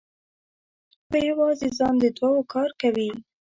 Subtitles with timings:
[1.09, 3.09] په یوازې ځان د دوو کار کوي.